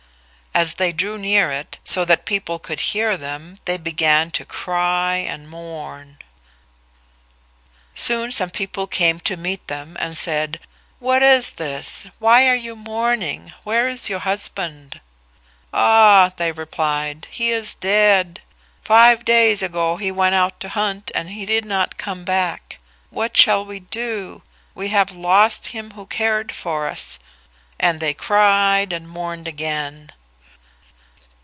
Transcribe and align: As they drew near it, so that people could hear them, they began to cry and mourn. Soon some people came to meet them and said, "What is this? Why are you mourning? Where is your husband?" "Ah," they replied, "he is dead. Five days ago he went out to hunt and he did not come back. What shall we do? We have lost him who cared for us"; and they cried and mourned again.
As 0.53 0.73
they 0.75 0.91
drew 0.91 1.17
near 1.17 1.49
it, 1.49 1.79
so 1.85 2.03
that 2.03 2.25
people 2.25 2.59
could 2.59 2.81
hear 2.91 3.15
them, 3.15 3.55
they 3.63 3.77
began 3.77 4.31
to 4.31 4.43
cry 4.43 5.15
and 5.15 5.49
mourn. 5.49 6.17
Soon 7.95 8.33
some 8.33 8.49
people 8.49 8.85
came 8.85 9.21
to 9.21 9.37
meet 9.37 9.69
them 9.69 9.95
and 9.97 10.17
said, 10.17 10.59
"What 10.99 11.23
is 11.23 11.53
this? 11.53 12.05
Why 12.19 12.49
are 12.49 12.53
you 12.55 12.75
mourning? 12.75 13.53
Where 13.63 13.87
is 13.87 14.09
your 14.09 14.19
husband?" 14.19 14.99
"Ah," 15.73 16.33
they 16.35 16.51
replied, 16.51 17.27
"he 17.31 17.51
is 17.51 17.73
dead. 17.73 18.41
Five 18.83 19.23
days 19.23 19.63
ago 19.63 19.95
he 19.95 20.11
went 20.11 20.35
out 20.35 20.59
to 20.59 20.69
hunt 20.69 21.11
and 21.15 21.29
he 21.29 21.45
did 21.45 21.63
not 21.63 21.97
come 21.97 22.25
back. 22.25 22.77
What 23.09 23.37
shall 23.37 23.63
we 23.65 23.79
do? 23.79 24.43
We 24.75 24.89
have 24.89 25.11
lost 25.13 25.67
him 25.67 25.91
who 25.91 26.05
cared 26.07 26.51
for 26.53 26.87
us"; 26.89 27.19
and 27.79 28.01
they 28.01 28.13
cried 28.13 28.91
and 28.91 29.07
mourned 29.07 29.47
again. 29.47 30.11